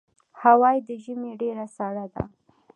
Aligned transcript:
هوا 0.41 0.69
یې 0.75 0.81
د 0.87 0.89
ژمي 1.03 1.31
ډېره 1.41 1.65
سړه 1.77 2.05
ده. 2.13 2.23